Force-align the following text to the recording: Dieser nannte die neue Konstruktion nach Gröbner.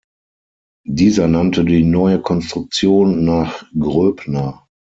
Dieser 0.87 1.27
nannte 1.27 1.63
die 1.63 1.83
neue 1.83 2.19
Konstruktion 2.23 3.23
nach 3.23 3.67
Gröbner. 3.77 4.65